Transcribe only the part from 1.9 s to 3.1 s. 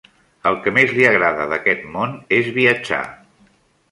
món és viatjar.